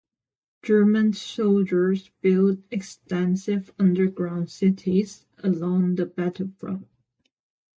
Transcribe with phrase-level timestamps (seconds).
[0.63, 6.87] German soldiers built extensive "underground cities" along the battlefront.